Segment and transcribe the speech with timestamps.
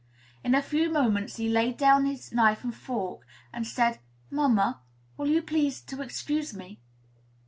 [0.43, 3.21] In a few moments he laid down his knife and fork,
[3.53, 3.99] and said,
[4.31, 4.79] "Mamma,
[5.15, 6.79] will you please to excuse me?"